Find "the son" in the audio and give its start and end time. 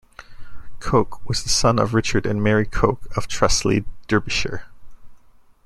1.43-1.77